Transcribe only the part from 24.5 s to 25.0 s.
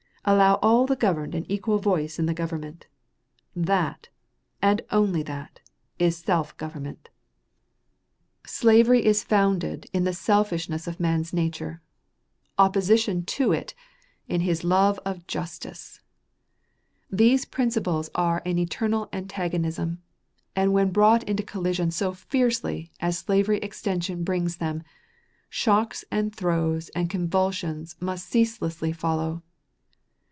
them,